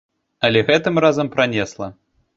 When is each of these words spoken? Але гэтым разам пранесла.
Але 0.47 0.63
гэтым 0.71 0.95
разам 1.05 1.27
пранесла. 1.37 1.87